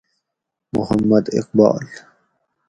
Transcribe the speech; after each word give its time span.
محمد 0.75 1.27
اقبال 1.33 1.79